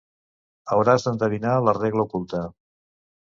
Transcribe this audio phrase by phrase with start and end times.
[0.75, 2.41] Hauràs d'endevinar la regla oculta.